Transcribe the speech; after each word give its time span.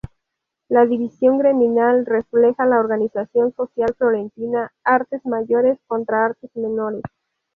La 0.67 0.87
división 0.87 1.37
gremial 1.37 2.07
refleja 2.07 2.65
la 2.65 2.79
organización 2.79 3.53
social 3.53 3.93
florentina: 3.95 4.71
artes 4.83 5.23
mayores 5.27 5.77
contra 5.85 6.25
artes 6.25 6.49
menores. 6.55 7.03